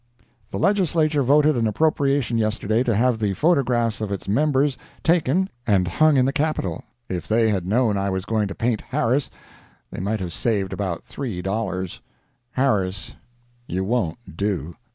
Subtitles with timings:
[0.49, 5.87] The Legislature voted an appropriation yesterday to have the photographs of its members taken and
[5.87, 6.83] hung up in the Capitol.
[7.07, 9.29] If they had known I was going to paint Harris,
[9.91, 12.01] they might have saved about three dollars.
[12.53, 13.15] Harris,
[13.67, 14.75] you won't do.